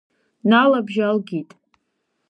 [0.49, 1.49] Налабжьалгеит.